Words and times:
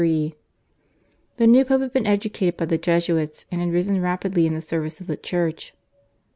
The 0.01 0.33
new 1.45 1.63
Pope 1.63 1.81
had 1.81 1.93
been 1.93 2.07
educated 2.07 2.57
by 2.57 2.65
the 2.65 2.79
Jesuits, 2.79 3.45
and 3.51 3.61
had 3.61 3.71
risen 3.71 4.01
rapidly 4.01 4.47
in 4.47 4.55
the 4.55 4.59
service 4.59 4.99
of 4.99 5.05
the 5.05 5.15
Church. 5.15 5.75